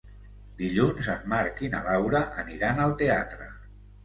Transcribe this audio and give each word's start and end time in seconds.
Dilluns 0.61 1.09
en 1.15 1.27
Marc 1.33 1.61
i 1.67 1.69
na 1.75 1.83
Laura 1.89 2.23
aniran 2.45 2.83
al 2.89 2.97
teatre. 3.05 3.49